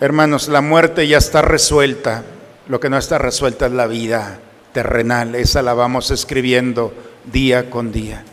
[0.00, 2.22] Hermanos, la muerte ya está resuelta.
[2.68, 4.38] Lo que no está resuelta es la vida
[4.72, 5.34] terrenal.
[5.34, 8.24] Esa la vamos escribiendo día con día.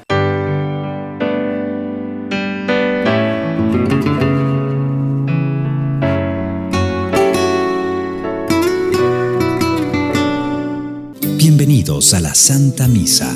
[11.35, 13.35] Bienvenidos a la Santa Misa.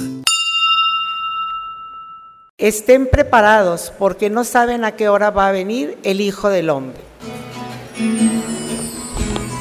[2.59, 7.08] Estén preparados porque no saben a qué hora va a venir el Hijo del Hombre.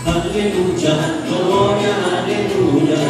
[0.06, 0.94] Aleluya,
[1.26, 3.02] gloria, aleluya.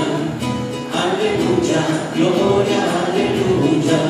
[0.89, 1.83] Aleluya,
[2.17, 4.01] gloria, aleluya.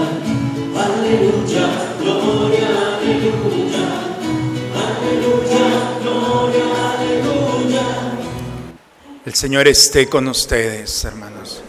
[0.78, 1.66] Aleluya,
[1.98, 3.86] gloria, aleluya.
[4.78, 5.66] Aleluya,
[6.02, 7.86] gloria, aleluya.
[9.26, 11.64] El Señor esté con ustedes, hermanos.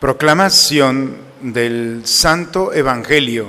[0.00, 3.48] Proclamación del Santo Evangelio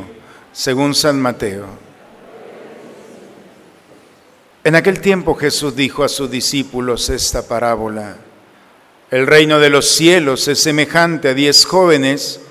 [0.52, 1.87] según San Mateo.
[4.68, 8.18] En aquel tiempo Jesús dijo a sus discípulos esta parábola.
[9.10, 12.42] El reino de los cielos es semejante a diez jóvenes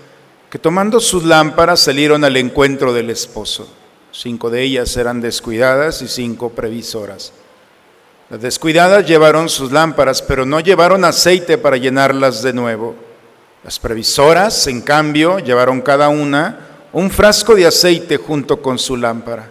[0.48, 3.68] que tomando sus lámparas salieron al encuentro del esposo.
[4.12, 7.34] Cinco de ellas eran descuidadas y cinco previsoras.
[8.30, 12.94] Las descuidadas llevaron sus lámparas, pero no llevaron aceite para llenarlas de nuevo.
[13.62, 16.60] Las previsoras, en cambio, llevaron cada una
[16.94, 19.50] un frasco de aceite junto con su lámpara.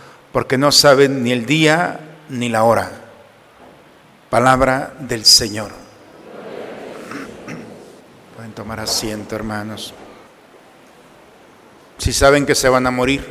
[0.31, 1.99] porque no saben ni el día
[2.29, 2.91] ni la hora.
[4.29, 5.71] Palabra del Señor.
[8.35, 9.93] Pueden tomar asiento, hermanos.
[11.97, 13.25] Si saben que se van a morir,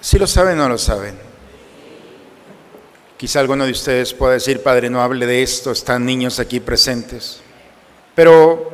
[0.00, 1.16] si lo saben o no lo saben.
[3.16, 7.40] Quizá alguno de ustedes pueda decir, Padre, no hable de esto, están niños aquí presentes.
[8.16, 8.72] Pero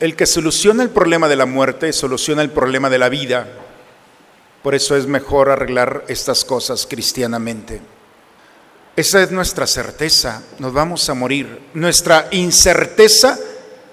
[0.00, 3.46] el que soluciona el problema de la muerte soluciona el problema de la vida.
[4.64, 7.82] Por eso es mejor arreglar estas cosas cristianamente.
[8.96, 11.60] Esa es nuestra certeza, nos vamos a morir.
[11.74, 13.38] Nuestra incerteza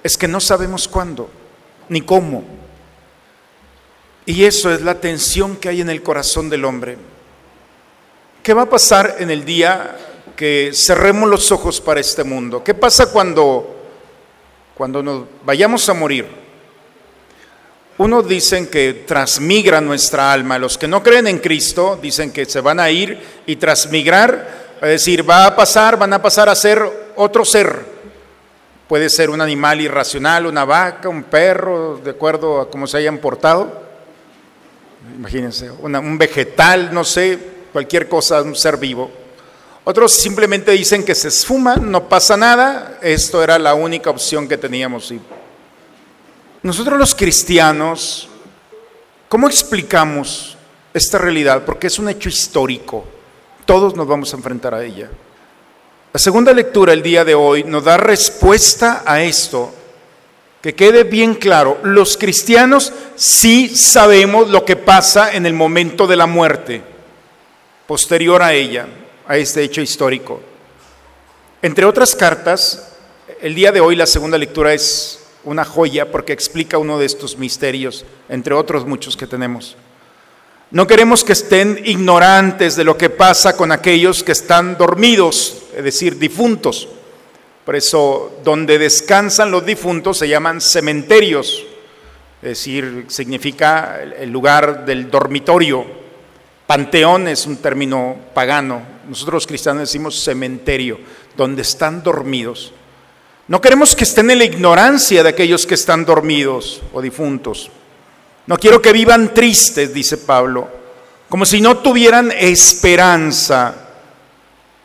[0.02, 1.30] es que no sabemos cuándo
[1.90, 2.46] ni cómo.
[4.26, 6.98] Y eso es la tensión que hay en el corazón del hombre.
[8.42, 9.98] ¿Qué va a pasar en el día
[10.38, 12.64] que cerremos los ojos para este mundo?
[12.64, 13.76] ¿Qué pasa cuando,
[14.74, 16.41] cuando nos vayamos a morir?
[18.02, 20.58] Unos dicen que transmigra nuestra alma.
[20.58, 24.90] Los que no creen en Cristo dicen que se van a ir y transmigrar, es
[24.90, 26.82] decir, va a pasar, van a pasar a ser
[27.16, 27.86] otro ser.
[28.88, 33.20] Puede ser un animal irracional, una vaca, un perro, de acuerdo a cómo se hayan
[33.20, 33.84] portado.
[35.16, 37.38] Imagínense, un vegetal, no sé,
[37.72, 39.12] cualquier cosa, un ser vivo.
[39.84, 42.98] Otros simplemente dicen que se esfuma, no pasa nada.
[43.04, 45.14] Esto era la única opción que teníamos.
[46.64, 48.30] Nosotros los cristianos,
[49.28, 50.58] ¿cómo explicamos
[50.94, 51.64] esta realidad?
[51.66, 53.04] Porque es un hecho histórico.
[53.66, 55.10] Todos nos vamos a enfrentar a ella.
[56.14, 59.74] La segunda lectura el día de hoy nos da respuesta a esto.
[60.62, 66.16] Que quede bien claro, los cristianos sí sabemos lo que pasa en el momento de
[66.16, 66.84] la muerte,
[67.88, 68.86] posterior a ella,
[69.28, 70.40] a este hecho histórico.
[71.64, 72.92] Entre otras cartas,
[73.42, 77.38] el día de hoy la segunda lectura es una joya porque explica uno de estos
[77.38, 79.76] misterios, entre otros muchos que tenemos.
[80.72, 85.84] No queremos que estén ignorantes de lo que pasa con aquellos que están dormidos, es
[85.84, 86.88] decir, difuntos.
[87.66, 91.66] Por eso, donde descansan los difuntos se llaman cementerios,
[92.42, 95.86] es decir, significa el lugar del dormitorio.
[96.66, 98.82] Panteón es un término pagano.
[99.08, 101.00] Nosotros los cristianos decimos cementerio,
[101.36, 102.74] donde están dormidos.
[103.52, 107.70] No queremos que estén en la ignorancia de aquellos que están dormidos o difuntos.
[108.48, 110.70] No quiero que vivan tristes, dice Pablo,
[111.28, 113.76] como si no tuvieran esperanza.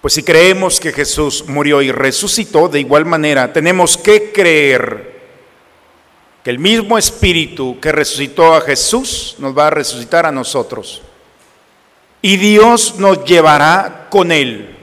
[0.01, 5.15] Pues si creemos que Jesús murió y resucitó, de igual manera tenemos que creer
[6.43, 11.03] que el mismo Espíritu que resucitó a Jesús nos va a resucitar a nosotros.
[12.21, 14.76] Y Dios nos llevará con Él.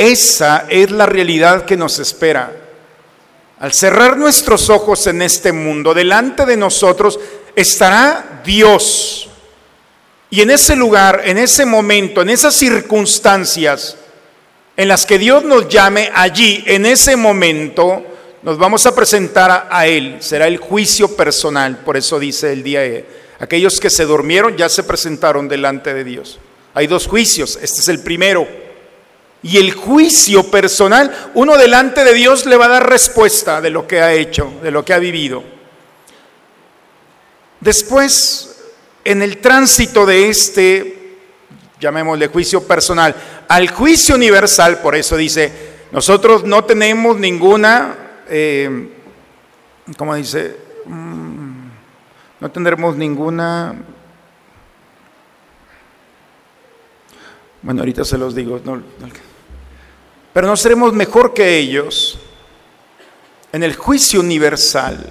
[0.00, 2.50] Esa es la realidad que nos espera.
[3.58, 7.20] Al cerrar nuestros ojos en este mundo, delante de nosotros
[7.54, 9.28] estará Dios.
[10.30, 13.98] Y en ese lugar, en ese momento, en esas circunstancias
[14.74, 18.02] en las que Dios nos llame allí, en ese momento,
[18.40, 20.16] nos vamos a presentar a, Él.
[20.20, 21.76] Será el juicio personal.
[21.76, 23.04] Por eso dice el día, de
[23.38, 26.38] aquellos que se durmieron ya se presentaron delante de Dios.
[26.72, 27.58] Hay dos juicios.
[27.60, 28.69] Este es el primero.
[29.42, 33.86] Y el juicio personal, uno delante de Dios le va a dar respuesta de lo
[33.86, 35.42] que ha hecho, de lo que ha vivido.
[37.60, 38.62] Después,
[39.04, 41.16] en el tránsito de este,
[41.80, 43.14] llamémosle juicio personal,
[43.48, 45.52] al juicio universal, por eso dice,
[45.90, 47.96] nosotros no tenemos ninguna,
[48.28, 48.90] eh,
[49.96, 50.54] ¿cómo dice?
[50.84, 51.68] Mm,
[52.40, 53.74] no tendremos ninguna
[57.62, 58.60] Bueno, ahorita se los digo.
[58.64, 58.82] No,
[60.32, 62.18] pero no seremos mejor que ellos
[63.52, 65.10] en el juicio universal.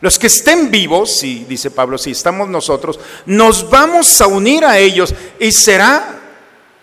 [0.00, 4.78] Los que estén vivos, sí, dice Pablo, si estamos nosotros, nos vamos a unir a
[4.78, 6.20] ellos y será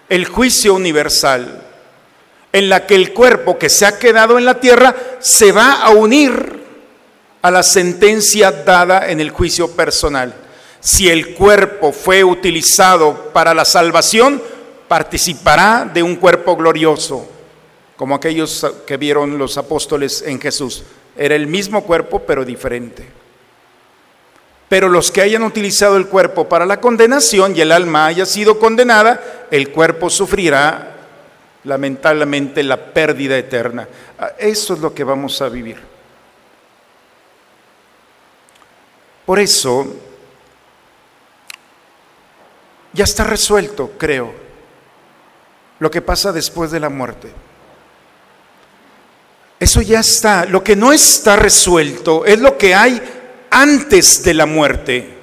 [0.09, 1.63] el juicio universal,
[2.53, 5.89] en la que el cuerpo que se ha quedado en la tierra se va a
[5.89, 6.63] unir
[7.41, 10.33] a la sentencia dada en el juicio personal.
[10.79, 14.41] Si el cuerpo fue utilizado para la salvación,
[14.87, 17.36] participará de un cuerpo glorioso
[17.97, 20.83] como aquellos que vieron los apóstoles en Jesús.
[21.17, 23.07] Era el mismo cuerpo, pero diferente.
[24.69, 28.59] Pero los que hayan utilizado el cuerpo para la condenación y el alma haya sido
[28.59, 30.95] condenada, el cuerpo sufrirá
[31.63, 33.87] lamentablemente la pérdida eterna.
[34.19, 35.77] Ah, eso es lo que vamos a vivir.
[39.25, 39.87] Por eso,
[42.93, 44.33] ya está resuelto, creo,
[45.79, 47.46] lo que pasa después de la muerte.
[49.59, 50.45] Eso ya está.
[50.45, 53.01] Lo que no está resuelto es lo que hay
[53.49, 55.17] antes de la muerte.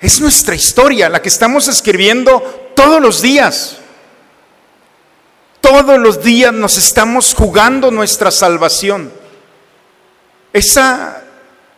[0.00, 2.40] Es nuestra historia, la que estamos escribiendo
[2.74, 3.78] todos los días.
[5.60, 9.12] Todos los días nos estamos jugando nuestra salvación.
[10.52, 11.22] Esa,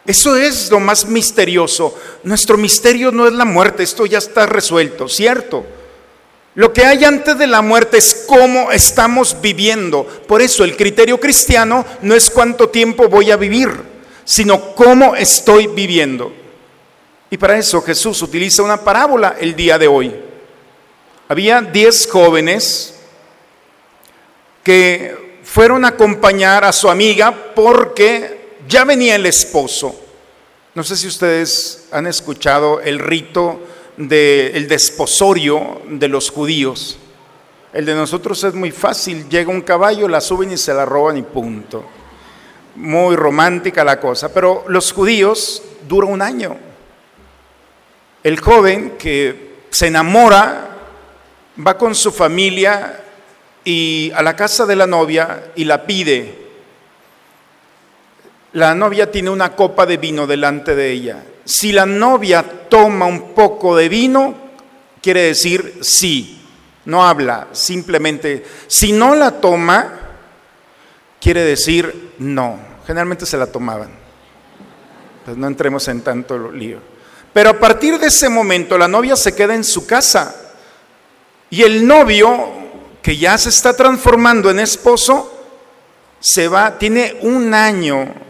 [0.07, 1.95] eso es lo más misterioso.
[2.23, 5.67] Nuestro misterio no es la muerte, esto ya está resuelto, ¿cierto?
[6.55, 10.05] Lo que hay antes de la muerte es cómo estamos viviendo.
[10.05, 13.71] Por eso el criterio cristiano no es cuánto tiempo voy a vivir,
[14.25, 16.33] sino cómo estoy viviendo.
[17.29, 20.15] Y para eso Jesús utiliza una parábola el día de hoy.
[21.27, 22.95] Había diez jóvenes
[24.63, 30.01] que fueron a acompañar a su amiga porque ya venía el esposo.
[30.75, 33.61] No sé si ustedes han escuchado el rito
[33.97, 36.99] del desposorio de los judíos.
[37.73, 41.17] El de nosotros es muy fácil, llega un caballo, la suben y se la roban
[41.17, 41.85] y punto.
[42.77, 46.57] Muy romántica la cosa, pero los judíos dura un año.
[48.23, 50.71] El joven que se enamora
[51.67, 53.01] va con su familia
[53.65, 56.44] y a la casa de la novia y la pide.
[58.55, 63.35] La novia tiene una copa de vino delante de ella si la novia toma un
[63.35, 64.35] poco de vino,
[65.03, 66.43] quiere decir sí,
[66.87, 68.45] no habla, simplemente.
[68.67, 70.01] Si no la toma,
[71.21, 72.59] quiere decir no.
[72.87, 73.91] Generalmente se la tomaban.
[75.25, 76.79] Pues no entremos en tanto lío.
[77.33, 80.35] Pero a partir de ese momento la novia se queda en su casa
[81.51, 82.49] y el novio,
[83.03, 85.31] que ya se está transformando en esposo,
[86.21, 88.24] se va, tiene un año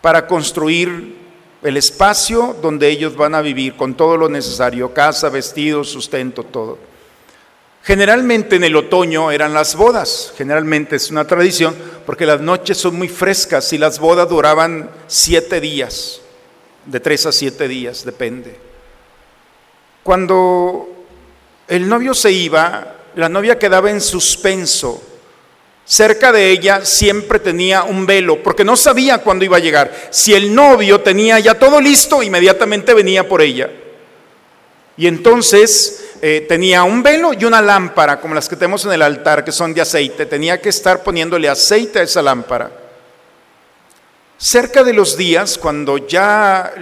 [0.00, 1.16] para construir
[1.62, 6.78] el espacio donde ellos van a vivir con todo lo necesario, casa, vestido, sustento, todo.
[7.82, 12.96] Generalmente en el otoño eran las bodas, generalmente es una tradición porque las noches son
[12.96, 16.20] muy frescas y las bodas duraban siete días,
[16.84, 18.56] de tres a siete días, depende.
[20.02, 20.88] Cuando
[21.68, 25.02] el novio se iba, la novia quedaba en suspenso
[25.90, 29.92] Cerca de ella siempre tenía un velo, porque no sabía cuándo iba a llegar.
[30.10, 33.68] Si el novio tenía ya todo listo, inmediatamente venía por ella.
[34.96, 39.02] Y entonces eh, tenía un velo y una lámpara, como las que tenemos en el
[39.02, 40.26] altar, que son de aceite.
[40.26, 42.70] Tenía que estar poniéndole aceite a esa lámpara.
[44.38, 46.72] Cerca de los días, cuando ya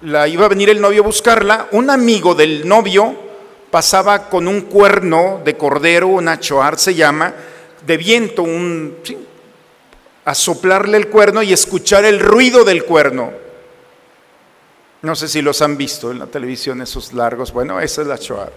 [0.00, 3.14] la iba a venir el novio a buscarla, un amigo del novio
[3.70, 7.34] pasaba con un cuerno de cordero, un achoar se llama,
[7.86, 8.96] de viento, un,
[10.24, 13.32] a soplarle el cuerno y escuchar el ruido del cuerno.
[15.02, 17.52] No sé si los han visto en la televisión esos largos.
[17.52, 18.52] Bueno, esa es la achoar.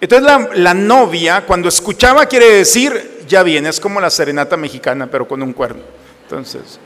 [0.00, 5.08] Entonces la, la novia, cuando escuchaba, quiere decir, ya viene, es como la serenata mexicana,
[5.10, 5.82] pero con un cuerno.
[6.24, 6.80] Entonces,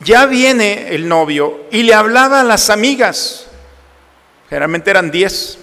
[0.00, 3.46] ya viene el novio y le hablaba a las amigas,
[4.48, 5.58] generalmente eran diez,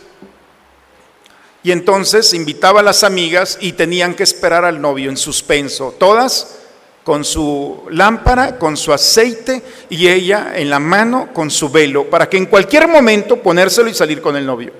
[1.64, 6.60] y entonces invitaba a las amigas y tenían que esperar al novio en suspenso, todas
[7.06, 12.30] con su lámpara, con su aceite y ella en la mano con su velo, para
[12.30, 14.74] que en cualquier momento ponérselo y salir con el novio.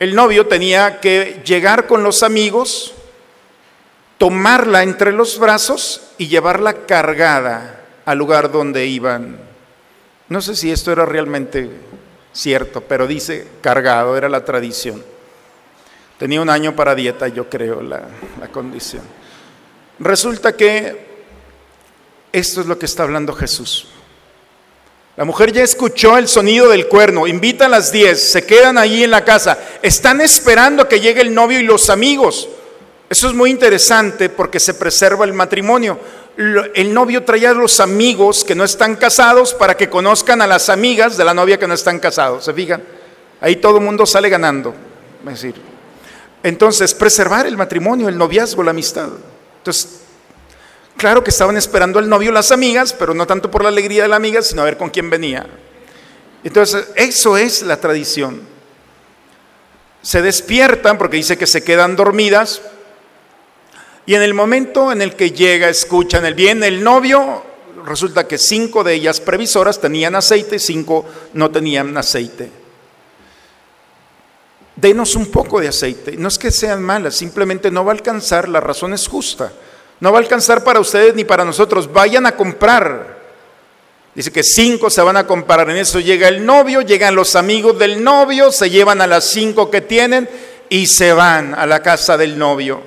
[0.00, 2.92] El novio tenía que llegar con los amigos,
[4.18, 9.38] tomarla entre los brazos y llevarla cargada al lugar donde iban.
[10.28, 11.70] No sé si esto era realmente
[12.32, 15.13] cierto, pero dice cargado, era la tradición.
[16.18, 18.02] Tenía un año para dieta, yo creo, la,
[18.40, 19.02] la condición.
[19.98, 21.14] Resulta que
[22.32, 23.88] esto es lo que está hablando Jesús.
[25.16, 29.04] La mujer ya escuchó el sonido del cuerno, invita a las 10, se quedan allí
[29.04, 32.48] en la casa, están esperando que llegue el novio y los amigos.
[33.08, 36.00] Eso es muy interesante porque se preserva el matrimonio.
[36.36, 40.68] El novio traía a los amigos que no están casados para que conozcan a las
[40.68, 42.44] amigas de la novia que no están casados.
[42.44, 42.82] ¿Se fijan?
[43.40, 44.74] Ahí todo el mundo sale ganando.
[45.28, 45.54] Es decir,
[46.44, 49.08] entonces, preservar el matrimonio, el noviazgo, la amistad.
[49.56, 50.00] Entonces,
[50.98, 54.10] claro que estaban esperando al novio las amigas, pero no tanto por la alegría de
[54.10, 55.46] la amiga, sino a ver con quién venía.
[56.44, 58.42] Entonces, eso es la tradición.
[60.02, 62.60] Se despiertan porque dice que se quedan dormidas,
[64.04, 67.42] y en el momento en el que llega, escuchan el bien, el novio,
[67.86, 72.63] resulta que cinco de ellas previsoras tenían aceite, cinco no tenían aceite.
[74.76, 76.16] Denos un poco de aceite.
[76.16, 79.52] No es que sean malas, simplemente no va a alcanzar, la razón es justa.
[80.00, 81.92] No va a alcanzar para ustedes ni para nosotros.
[81.92, 83.22] Vayan a comprar.
[84.14, 85.70] Dice que cinco se van a comprar.
[85.70, 89.70] En eso llega el novio, llegan los amigos del novio, se llevan a las cinco
[89.70, 90.28] que tienen
[90.68, 92.82] y se van a la casa del novio.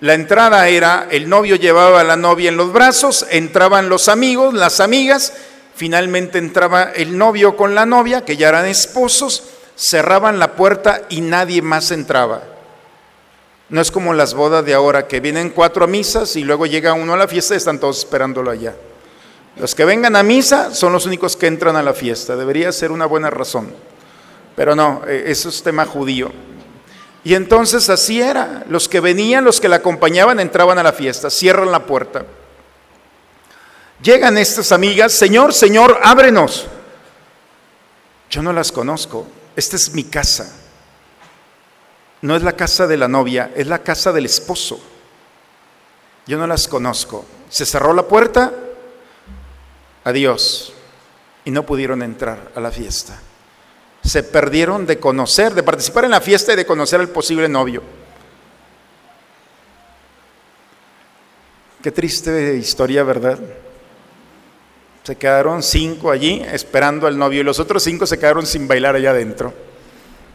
[0.00, 4.52] La entrada era, el novio llevaba a la novia en los brazos, entraban los amigos,
[4.52, 5.32] las amigas,
[5.74, 9.42] finalmente entraba el novio con la novia, que ya eran esposos,
[9.76, 12.42] cerraban la puerta y nadie más entraba.
[13.68, 16.94] No es como las bodas de ahora, que vienen cuatro a misas y luego llega
[16.94, 18.74] uno a la fiesta y están todos esperándolo allá.
[19.56, 22.36] Los que vengan a misa son los únicos que entran a la fiesta.
[22.36, 23.74] Debería ser una buena razón.
[24.54, 26.30] Pero no, eh, eso es tema judío.
[27.24, 28.64] Y entonces así era.
[28.68, 32.24] Los que venían, los que la acompañaban, entraban a la fiesta, cierran la puerta.
[34.02, 36.66] Llegan estas amigas, Señor, Señor, ábrenos.
[38.30, 39.26] Yo no las conozco.
[39.56, 40.54] Esta es mi casa.
[42.20, 44.80] No es la casa de la novia, es la casa del esposo.
[46.26, 47.24] Yo no las conozco.
[47.48, 48.52] Se cerró la puerta,
[50.04, 50.72] adiós.
[51.44, 53.18] Y no pudieron entrar a la fiesta.
[54.04, 57.82] Se perdieron de conocer, de participar en la fiesta y de conocer al posible novio.
[61.82, 63.38] Qué triste historia, ¿verdad?
[65.06, 68.96] Se quedaron cinco allí esperando al novio y los otros cinco se quedaron sin bailar
[68.96, 69.54] allá adentro.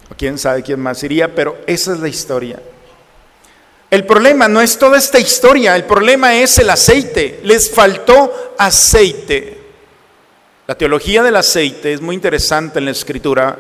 [0.10, 2.58] O quién sabe quién más iría, pero esa es la historia.
[3.90, 7.42] El problema no es toda esta historia, el problema es el aceite.
[7.44, 9.60] Les faltó aceite.
[10.68, 13.60] La teología del aceite es muy interesante en la escritura,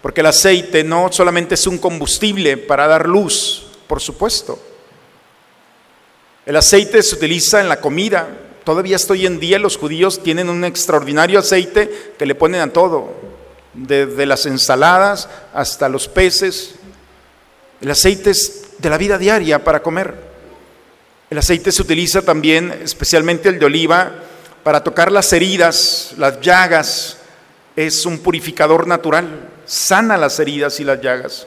[0.00, 4.58] porque el aceite no solamente es un combustible para dar luz, por supuesto.
[6.46, 8.26] El aceite se utiliza en la comida,
[8.66, 12.72] Todavía hasta hoy en día los judíos tienen un extraordinario aceite que le ponen a
[12.72, 13.14] todo,
[13.72, 16.74] desde las ensaladas hasta los peces.
[17.80, 20.16] El aceite es de la vida diaria para comer.
[21.30, 24.14] El aceite se utiliza también, especialmente el de oliva,
[24.64, 27.18] para tocar las heridas, las llagas.
[27.76, 31.46] Es un purificador natural, sana las heridas y las llagas.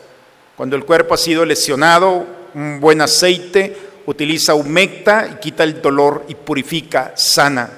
[0.56, 6.26] Cuando el cuerpo ha sido lesionado, un buen aceite utiliza humecta y quita el dolor
[6.28, 7.70] y purifica, sana.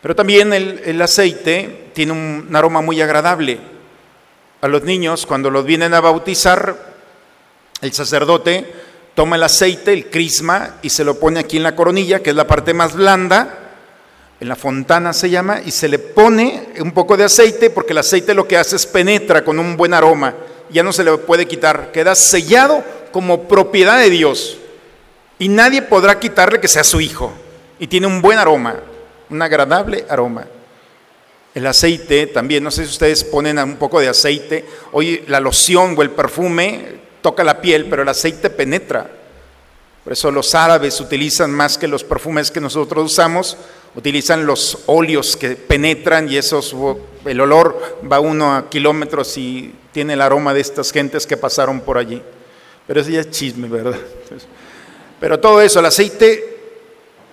[0.00, 3.58] Pero también el, aceite tiene un aroma muy agradable.
[4.62, 6.74] A los niños, cuando los vienen a bautizar,
[7.82, 8.72] el sacerdote
[9.14, 12.36] toma el aceite, el crisma, y se lo pone aquí en la coronilla, que es
[12.36, 13.58] la parte más blanda,
[14.40, 17.98] en la fontana se llama, y se le pone un poco de aceite, porque el
[17.98, 20.34] aceite lo que hace es penetra con un buen aroma,
[20.70, 24.58] ya no se le puede quitar, queda sellado como propiedad de Dios.
[25.38, 27.32] Y nadie podrá quitarle que sea su hijo.
[27.78, 28.76] Y tiene un buen aroma,
[29.30, 30.46] un agradable aroma.
[31.54, 35.96] el aceite también, no sé si ustedes ponen un poco de aceite, hoy la loción
[35.96, 39.10] o el perfume toca la piel, pero el aceite penetra.
[40.04, 43.56] Por eso los árabes utilizan más que los perfumes que nosotros usamos,
[43.94, 46.74] utilizan los óleos que penetran y esos,
[47.24, 51.80] el olor va uno a kilómetros y tiene el aroma de estas gentes que pasaron
[51.80, 52.22] por allí.
[52.86, 53.98] Pero eso ya es chisme, ¿verdad?
[55.20, 56.58] Pero todo eso, el aceite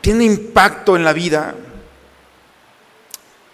[0.02, 1.56] tiene impacto en la vida.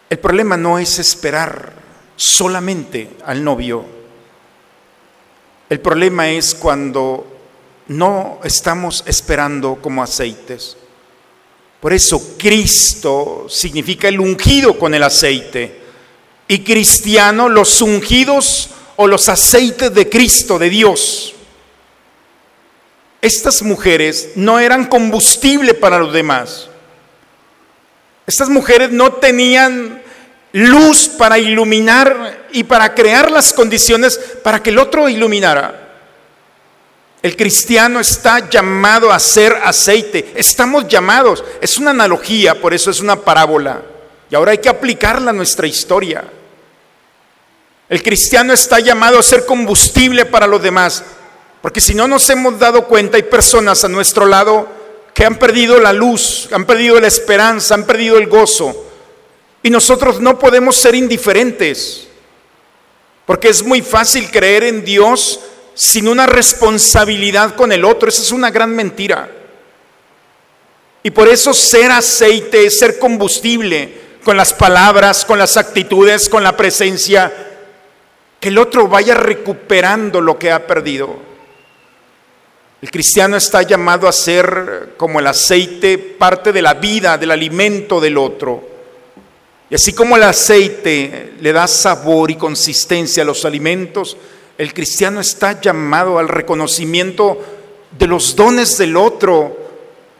[0.10, 1.74] El problema no es esperar
[2.16, 3.86] solamente al novio.
[5.70, 7.26] El problema es cuando
[7.88, 10.78] no estamos esperando como aceites.
[11.80, 15.82] Por eso Cristo significa el ungido con el aceite.
[16.48, 21.34] Y cristiano los ungidos o los aceites de Cristo, de Dios.
[23.22, 26.68] Estas mujeres no eran combustible para los demás.
[28.26, 30.02] Estas mujeres no tenían
[30.54, 35.82] luz para iluminar y para crear las condiciones para que el otro iluminara.
[37.22, 40.34] El cristiano está llamado a ser aceite.
[40.36, 41.44] Estamos llamados.
[41.62, 43.84] Es una analogía, por eso es una parábola.
[44.30, 46.24] Y ahora hay que aplicarla a nuestra historia.
[47.88, 51.04] El cristiano está llamado a ser combustible para los demás.
[51.62, 54.68] Porque si no nos hemos dado cuenta, hay personas a nuestro lado
[55.14, 58.88] que han perdido la luz, han perdido la esperanza, han perdido el gozo.
[59.62, 62.08] Y nosotros no podemos ser indiferentes.
[63.26, 65.40] Porque es muy fácil creer en Dios
[65.76, 68.10] sin una responsabilidad con el otro.
[68.10, 69.30] Esa es una gran mentira.
[71.04, 76.56] Y por eso ser aceite ser combustible con las palabras, con las actitudes, con la
[76.56, 77.32] presencia,
[78.40, 81.31] que el otro vaya recuperando lo que ha perdido.
[82.82, 88.02] El cristiano está llamado a ser como el aceite, parte de la vida, del alimento
[88.02, 88.68] del otro.
[89.70, 94.18] Y así como el aceite le da sabor y consistencia a los alimentos,
[94.58, 97.40] el cristiano está llamado al reconocimiento
[97.98, 99.58] de los dones del otro,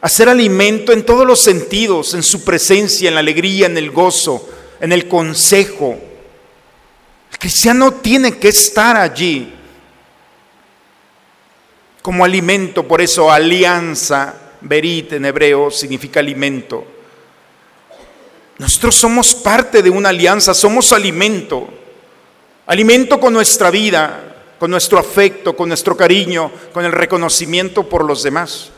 [0.00, 3.90] a ser alimento en todos los sentidos, en su presencia, en la alegría, en el
[3.90, 4.48] gozo,
[4.80, 5.98] en el consejo.
[7.30, 9.52] El cristiano tiene que estar allí
[12.02, 16.84] como alimento, por eso alianza, berit en hebreo significa alimento.
[18.58, 21.68] Nosotros somos parte de una alianza, somos alimento.
[22.66, 28.22] Alimento con nuestra vida, con nuestro afecto, con nuestro cariño, con el reconocimiento por los
[28.22, 28.70] demás.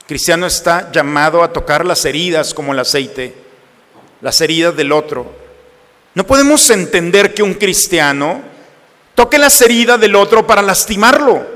[0.00, 3.34] El cristiano está llamado a tocar las heridas como el aceite,
[4.20, 5.32] las heridas del otro.
[6.14, 8.42] No podemos entender que un cristiano
[9.14, 11.53] toque las heridas del otro para lastimarlo,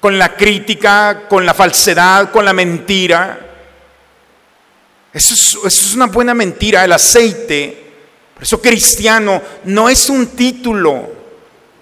[0.00, 3.40] con la crítica, con la falsedad, con la mentira.
[5.12, 7.88] Eso es, una buena mentira, el aceite
[8.38, 11.10] por eso cristiano no es un título,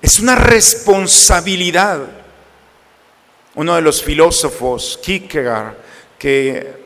[0.00, 2.00] es una responsabilidad.
[3.56, 5.74] Uno de los filósofos, Kierkegaard,
[6.18, 6.76] que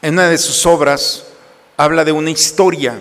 [0.00, 1.26] en una de sus obras
[1.76, 3.00] habla de una historia.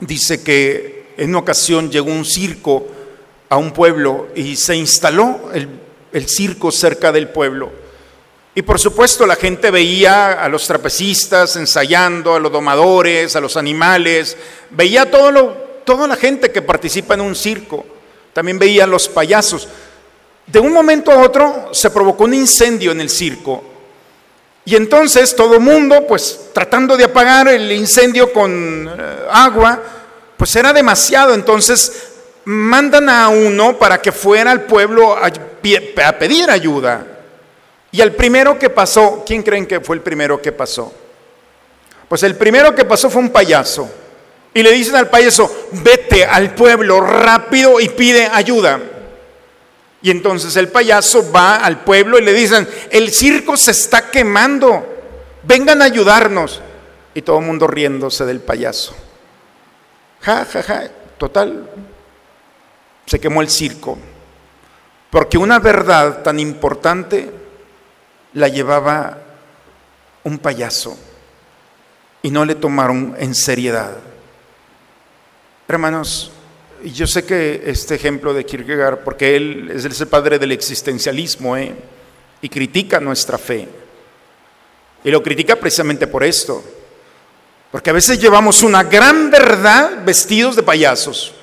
[0.00, 2.88] Dice que en una ocasión llegó un circo
[3.52, 5.68] a un pueblo y se instaló el,
[6.10, 7.70] el circo cerca del pueblo.
[8.54, 13.58] Y por supuesto la gente veía a los trapecistas ensayando, a los domadores, a los
[13.58, 14.38] animales,
[14.70, 15.48] veía todo lo,
[15.84, 17.84] toda la gente que participa en un circo,
[18.32, 19.68] también veía a los payasos.
[20.46, 23.62] De un momento a otro se provocó un incendio en el circo
[24.64, 29.78] y entonces todo mundo, pues tratando de apagar el incendio con eh, agua,
[30.38, 32.11] pues era demasiado, entonces
[32.44, 37.06] mandan a uno para que fuera al pueblo a pedir ayuda.
[37.90, 40.92] Y el primero que pasó, ¿quién creen que fue el primero que pasó?
[42.08, 43.90] Pues el primero que pasó fue un payaso.
[44.54, 48.80] Y le dicen al payaso, vete al pueblo rápido y pide ayuda.
[50.02, 54.84] Y entonces el payaso va al pueblo y le dicen, el circo se está quemando,
[55.44, 56.60] vengan a ayudarnos.
[57.14, 58.94] Y todo el mundo riéndose del payaso.
[60.22, 61.68] Ja, ja, ja, total.
[63.06, 63.98] Se quemó el circo.
[65.10, 67.30] Porque una verdad tan importante
[68.34, 69.18] la llevaba
[70.24, 70.96] un payaso
[72.22, 73.96] y no le tomaron en seriedad.
[75.68, 76.32] Hermanos,
[76.84, 81.74] yo sé que este ejemplo de Kierkegaard, porque él es el padre del existencialismo ¿eh?
[82.40, 83.68] y critica nuestra fe.
[85.04, 86.62] Y lo critica precisamente por esto.
[87.70, 91.34] Porque a veces llevamos una gran verdad vestidos de payasos.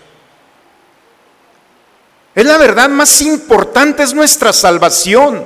[2.36, 5.46] Es la verdad más importante, es nuestra salvación.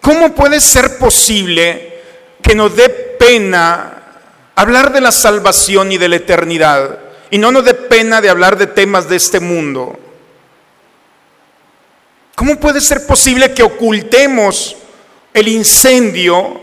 [0.00, 2.02] ¿Cómo puede ser posible
[2.42, 3.94] que nos dé pena
[4.54, 6.98] hablar de la salvación y de la eternidad.
[7.30, 9.98] Y no nos dé pena de hablar de temas de este mundo.
[12.36, 14.76] ¿Cómo puede ser posible que ocultemos
[15.32, 16.60] el incendio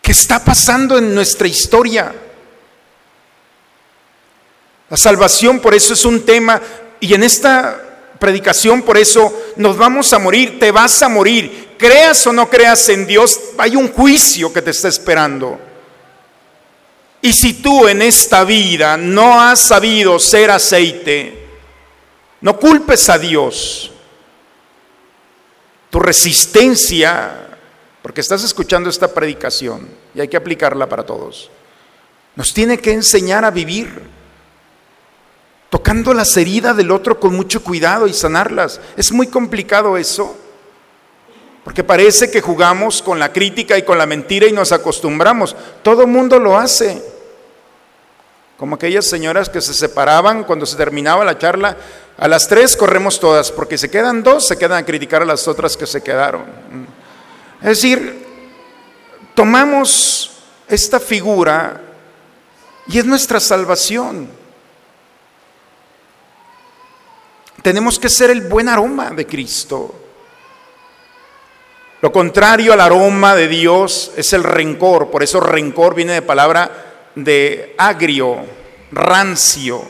[0.00, 2.14] que está pasando en nuestra historia?
[4.88, 6.60] La salvación por eso es un tema
[7.00, 12.26] y en esta predicación por eso nos vamos a morir, te vas a morir, creas
[12.26, 15.58] o no creas en Dios, hay un juicio que te está esperando.
[17.22, 21.48] Y si tú en esta vida no has sabido ser aceite,
[22.40, 23.90] no culpes a Dios.
[25.90, 27.58] Tu resistencia,
[28.00, 31.50] porque estás escuchando esta predicación y hay que aplicarla para todos,
[32.36, 34.19] nos tiene que enseñar a vivir
[35.70, 38.80] tocando las heridas del otro con mucho cuidado y sanarlas.
[38.96, 40.36] Es muy complicado eso,
[41.64, 45.56] porque parece que jugamos con la crítica y con la mentira y nos acostumbramos.
[45.82, 47.02] Todo mundo lo hace.
[48.58, 51.76] Como aquellas señoras que se separaban cuando se terminaba la charla,
[52.18, 55.48] a las tres corremos todas, porque se quedan dos, se quedan a criticar a las
[55.48, 56.42] otras que se quedaron.
[57.62, 58.26] Es decir,
[59.34, 60.32] tomamos
[60.68, 61.80] esta figura
[62.88, 64.39] y es nuestra salvación.
[67.62, 69.94] Tenemos que ser el buen aroma de Cristo.
[72.00, 77.10] Lo contrario al aroma de Dios es el rencor, por eso rencor viene de palabra
[77.14, 78.38] de agrio,
[78.90, 79.82] rancio,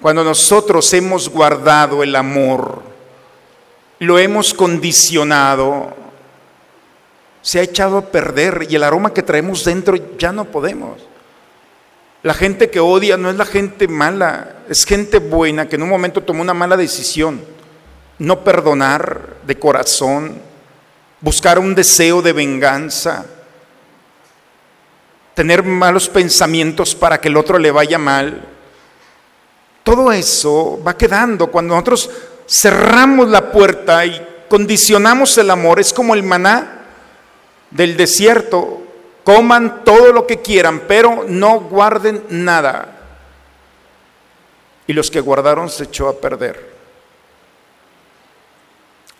[0.00, 2.82] cuando nosotros hemos guardado el amor,
[3.98, 5.94] lo hemos condicionado,
[7.40, 11.00] se ha echado a perder y el aroma que traemos dentro ya no podemos.
[12.26, 15.88] La gente que odia no es la gente mala, es gente buena que en un
[15.88, 17.40] momento tomó una mala decisión.
[18.18, 20.42] No perdonar de corazón,
[21.20, 23.26] buscar un deseo de venganza,
[25.34, 28.42] tener malos pensamientos para que el otro le vaya mal.
[29.84, 32.10] Todo eso va quedando cuando nosotros
[32.48, 35.78] cerramos la puerta y condicionamos el amor.
[35.78, 36.86] Es como el maná
[37.70, 38.82] del desierto.
[39.26, 42.96] Coman todo lo que quieran, pero no guarden nada.
[44.86, 46.74] Y los que guardaron se echó a perder.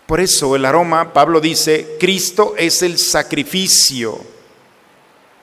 [0.07, 4.19] Por eso el aroma, Pablo dice, Cristo es el sacrificio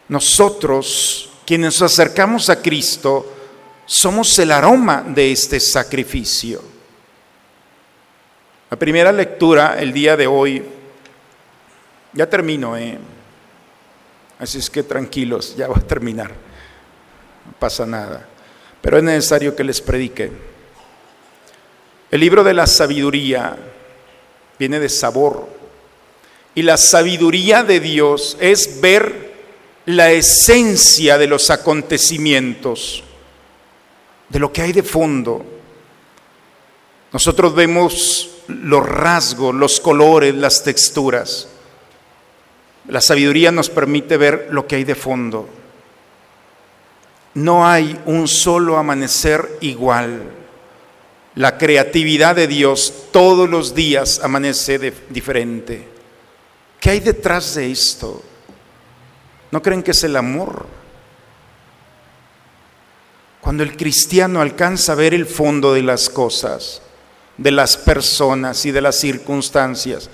[0.09, 3.33] nosotros, quienes nos acercamos a Cristo,
[3.87, 6.63] somos el aroma de este sacrificio.
[8.71, 10.63] La primera lectura el día de hoy,
[12.13, 12.99] ya termino, ¿eh?
[14.45, 18.29] Así es que tranquilos, ya va a terminar, no pasa nada,
[18.81, 20.31] pero es necesario que les predique.
[22.11, 23.57] El libro de la sabiduría
[24.59, 25.49] viene de sabor
[26.55, 29.33] y la sabiduría de Dios es ver
[29.87, 33.03] la esencia de los acontecimientos,
[34.29, 35.45] de lo que hay de fondo.
[37.13, 41.49] Nosotros vemos los rasgos, los colores, las texturas.
[42.89, 45.49] La sabiduría nos permite ver lo que hay de fondo.
[47.35, 50.23] No hay un solo amanecer igual.
[51.35, 54.79] La creatividad de Dios todos los días amanece
[55.11, 55.89] diferente.
[56.79, 58.23] ¿Qué hay detrás de esto?
[59.51, 60.67] ¿No creen que es el amor?
[63.41, 66.83] Cuando el cristiano alcanza a ver el fondo de las cosas,
[67.37, 70.09] de las personas y de las circunstancias,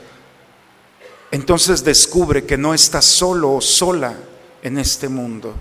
[1.31, 4.15] entonces descubre que no está solo o sola
[4.63, 5.55] en este mundo.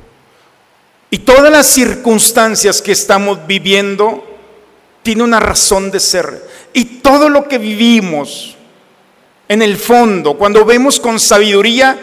[1.11, 4.23] Y todas las circunstancias que estamos viviendo
[5.01, 6.47] tiene una razón de ser.
[6.73, 8.55] Y todo lo que vivimos,
[9.47, 11.97] en el fondo, cuando vemos con sabiduría,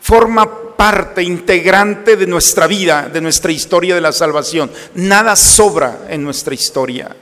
[0.00, 4.70] forma parte integrante de nuestra vida, de nuestra historia de la salvación.
[4.94, 7.14] Nada sobra en nuestra historia.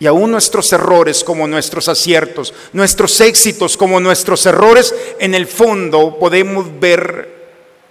[0.00, 6.18] Y aún nuestros errores como nuestros aciertos, nuestros éxitos como nuestros errores, en el fondo
[6.18, 7.40] podemos ver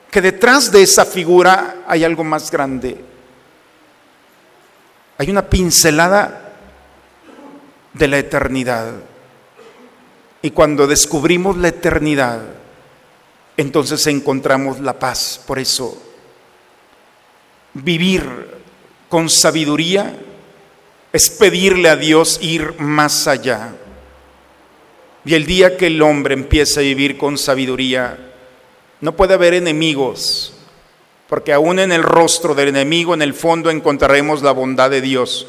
[0.10, 2.98] que detrás de esa figura hay algo más grande.
[5.19, 6.56] Hay una pincelada
[7.93, 8.91] de la eternidad.
[10.41, 12.39] Y cuando descubrimos la eternidad,
[13.56, 15.39] entonces encontramos la paz.
[15.45, 15.95] Por eso,
[17.76, 18.24] vivir
[19.10, 20.17] con sabiduría
[21.12, 23.74] es pedirle a Dios ir más allá.
[25.26, 28.17] Y el día que el hombre empiece a vivir con sabiduría,
[29.02, 30.54] no puede haber enemigos,
[31.28, 35.48] porque aún en el rostro del enemigo, en el fondo, encontraremos la bondad de Dios.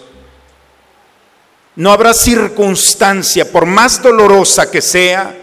[1.76, 5.36] No habrá circunstancia, por más dolorosa que sea,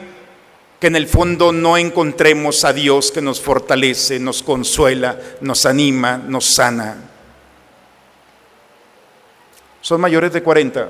[0.80, 6.18] que en el fondo no encontremos a Dios que nos fortalece, nos consuela, nos anima,
[6.18, 6.98] nos sana.
[9.88, 10.90] Son mayores de 40,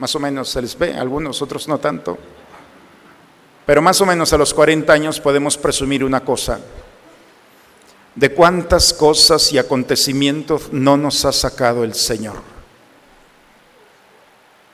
[0.00, 2.18] más o menos se les ve, algunos otros no tanto,
[3.64, 6.58] pero más o menos a los 40 años podemos presumir una cosa,
[8.16, 12.42] de cuántas cosas y acontecimientos no nos ha sacado el Señor,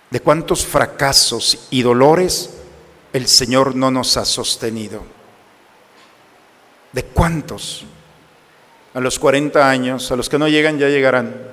[0.08, 2.54] de cuántos fracasos y dolores
[3.12, 5.02] el Señor no nos ha sostenido.
[6.90, 7.84] ¿De cuántos?
[8.94, 11.52] A los 40 años, a los que no llegan ya llegarán,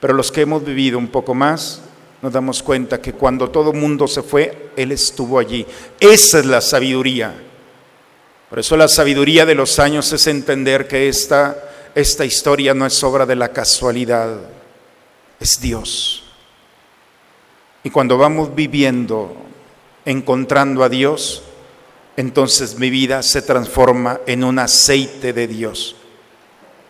[0.00, 1.82] pero los que hemos vivido un poco más,
[2.22, 5.66] nos damos cuenta que cuando todo mundo se fue, Él estuvo allí.
[6.00, 7.34] Esa es la sabiduría.
[8.50, 11.56] Por eso la sabiduría de los años es entender que esta,
[11.94, 14.38] esta historia no es obra de la casualidad,
[15.38, 16.24] es Dios.
[17.84, 19.36] Y cuando vamos viviendo
[20.04, 21.42] encontrando a Dios,
[22.16, 25.94] entonces mi vida se transforma en un aceite de Dios.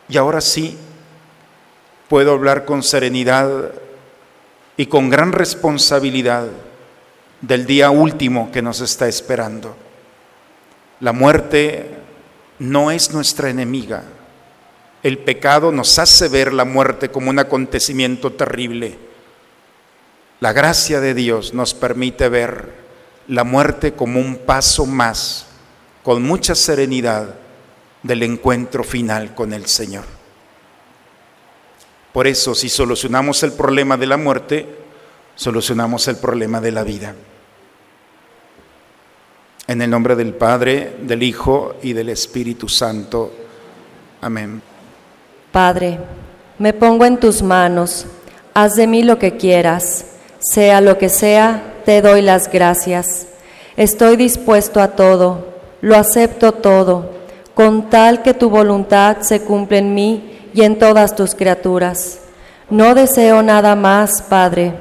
[0.08, 0.78] Y ahora sí,
[2.08, 3.72] puedo hablar con serenidad
[4.76, 6.48] y con gran responsabilidad
[7.40, 9.76] del día último que nos está esperando.
[11.00, 11.98] La muerte
[12.58, 14.02] no es nuestra enemiga.
[15.02, 18.98] El pecado nos hace ver la muerte como un acontecimiento terrible.
[20.40, 22.72] La gracia de Dios nos permite ver
[23.28, 25.46] la muerte como un paso más,
[26.02, 27.34] con mucha serenidad,
[28.02, 30.17] del encuentro final con el Señor.
[32.18, 34.66] Por eso, si solucionamos el problema de la muerte,
[35.36, 37.14] solucionamos el problema de la vida.
[39.68, 43.32] En el nombre del Padre, del Hijo y del Espíritu Santo.
[44.20, 44.60] Amén.
[45.52, 46.00] Padre,
[46.58, 48.06] me pongo en tus manos,
[48.52, 50.04] haz de mí lo que quieras,
[50.40, 53.28] sea lo que sea, te doy las gracias.
[53.76, 55.46] Estoy dispuesto a todo,
[55.82, 57.12] lo acepto todo,
[57.54, 62.20] con tal que tu voluntad se cumpla en mí y en todas tus criaturas.
[62.70, 64.74] No deseo nada más, Padre.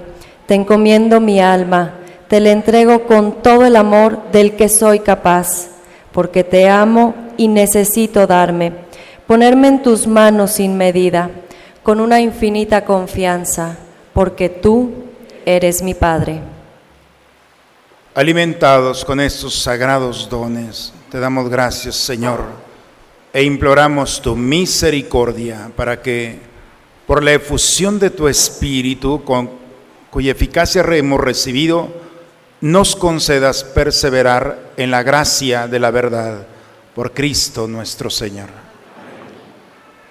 [0.46, 1.96] Te encomiendo mi alma,
[2.28, 5.70] te la entrego con todo el amor del que soy capaz,
[6.12, 8.74] porque te amo y necesito darme,
[9.26, 11.30] ponerme en tus manos sin medida,
[11.84, 13.78] con una infinita confianza,
[14.14, 14.92] porque tú
[15.46, 16.42] eres mi Padre.
[18.14, 22.67] Alimentados con estos sagrados dones, te damos gracias, Señor,
[23.38, 26.40] e imploramos tu misericordia para que,
[27.06, 29.52] por la efusión de tu Espíritu, con
[30.10, 31.88] cuya eficacia hemos recibido,
[32.62, 36.48] nos concedas perseverar en la gracia de la verdad
[36.96, 38.50] por Cristo nuestro Señor.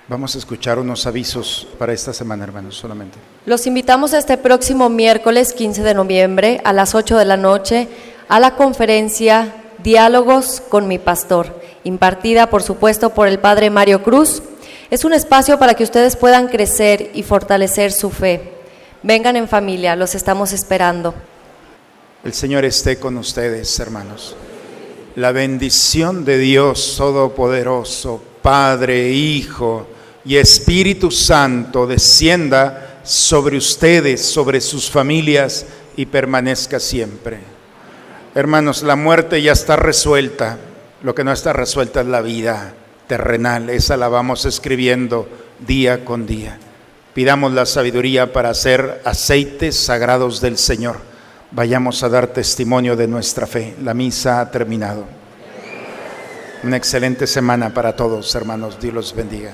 [0.06, 3.18] Vamos a escuchar unos avisos para esta semana, hermanos, solamente.
[3.44, 7.88] Los invitamos este próximo miércoles 15 de noviembre a las 8 de la noche
[8.28, 14.42] a la conferencia Diálogos con mi pastor, impartida por supuesto por el Padre Mario Cruz.
[14.90, 18.52] Es un espacio para que ustedes puedan crecer y fortalecer su fe.
[19.02, 21.14] Vengan en familia, los estamos esperando.
[22.24, 24.36] El Señor esté con ustedes, hermanos.
[25.14, 29.86] La bendición de Dios Todopoderoso, Padre, Hijo
[30.24, 37.38] y Espíritu Santo descienda sobre ustedes, sobre sus familias y permanezca siempre.
[38.34, 40.58] Hermanos, la muerte ya está resuelta.
[41.02, 42.74] Lo que no está resuelta es la vida
[43.06, 43.70] terrenal.
[43.70, 45.28] Esa la vamos escribiendo
[45.66, 46.58] día con día.
[47.14, 50.98] Pidamos la sabiduría para ser aceites sagrados del Señor.
[51.50, 53.74] Vayamos a dar testimonio de nuestra fe.
[53.82, 55.04] La misa ha terminado.
[56.62, 58.78] Una excelente semana para todos, hermanos.
[58.80, 59.52] Dios los bendiga.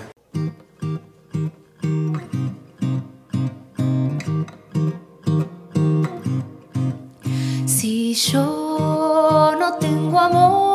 [7.66, 10.71] Si yo no tengo amor,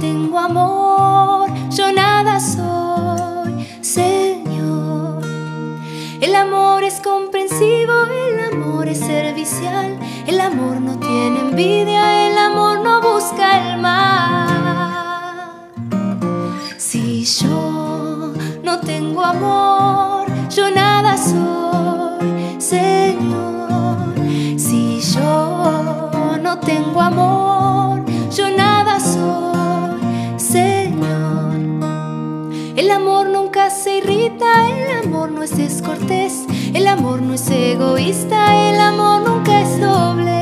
[0.00, 5.22] tengo amor, yo nada soy, Señor.
[6.20, 12.80] El amor es comprensivo, el amor es servicial, el amor no tiene envidia, el amor
[12.80, 15.50] no busca el mal.
[16.78, 18.32] Si yo
[18.62, 24.14] no tengo amor, yo nada soy, Señor.
[24.56, 27.59] Si yo no tengo amor,
[34.26, 40.40] el amor no es descortés, el amor no es egoísta, el amor nunca es doble.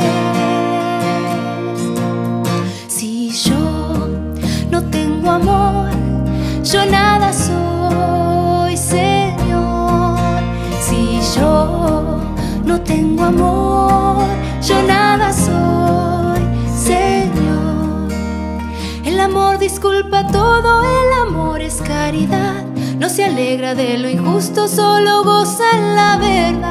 [2.88, 4.08] Si yo
[4.70, 5.90] no tengo amor,
[6.64, 10.18] yo nada soy, Señor.
[10.80, 11.20] Si
[12.64, 14.26] no tengo amor,
[14.60, 16.40] yo nada soy,
[16.76, 18.12] Señor.
[19.04, 22.64] El amor disculpa todo, el amor es caridad.
[22.98, 26.68] No se alegra de lo injusto, solo goza la verdad.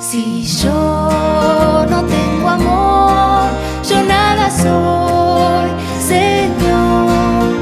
[0.00, 3.50] Si yo no tengo amor,
[3.88, 7.54] yo nada soy, Señor.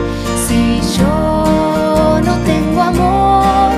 [0.47, 3.73] Si yo no tengo amor,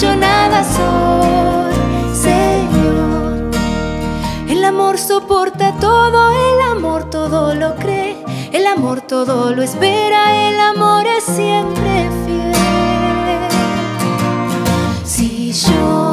[0.00, 1.72] yo nada soy,
[2.12, 3.52] Señor.
[4.48, 7.81] El amor soporta todo, el amor todo lo cree,
[8.52, 12.52] el amor todo lo espera, el amor es siempre fiel.
[15.04, 16.12] Si yo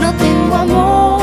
[0.00, 1.20] no tengo amor,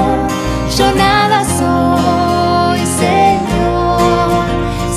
[0.78, 4.46] yo nada soy, Señor.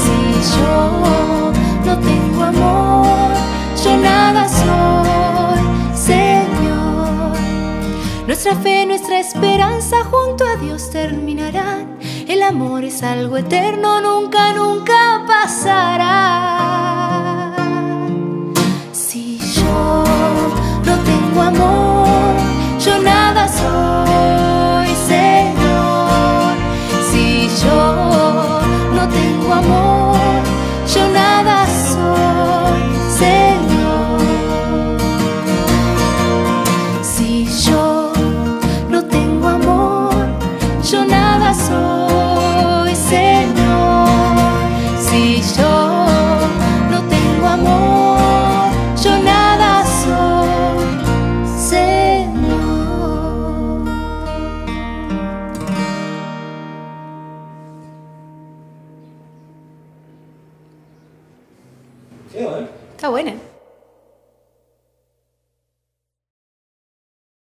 [0.02, 1.52] Si yo
[1.84, 3.30] no tengo amor,
[3.84, 7.36] yo nada soy, Señor.
[8.26, 11.98] Nuestra fe, nuestra esperanza junto a Dios terminarán.
[12.28, 16.26] El amor es algo eterno, nunca, nunca pasará.
[18.92, 20.04] Si yo
[20.84, 22.36] no tengo amor,
[22.84, 23.97] yo nada soy,